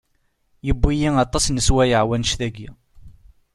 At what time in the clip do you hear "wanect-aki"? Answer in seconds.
2.07-2.69